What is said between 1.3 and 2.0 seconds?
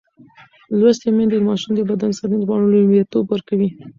د ماشوم د